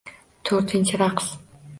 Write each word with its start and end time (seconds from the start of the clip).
To‘rtinchi 0.49 0.99
raqs. 1.03 1.29